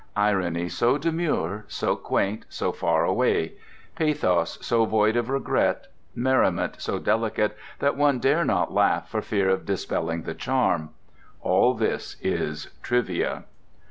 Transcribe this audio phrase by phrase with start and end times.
[0.17, 3.53] Irony so demure, so quaint, so far away;
[3.95, 9.47] pathos so void of regret, merriment so delicate that one dare not laugh for fear
[9.47, 13.43] of dispelling the charm—all this is "Trivia."